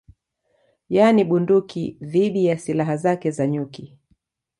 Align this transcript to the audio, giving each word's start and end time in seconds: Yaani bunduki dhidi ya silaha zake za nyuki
Yaani 0.89 1.23
bunduki 1.29 1.97
dhidi 2.01 2.45
ya 2.45 2.59
silaha 2.59 2.97
zake 2.97 3.31
za 3.31 3.47
nyuki 3.47 3.97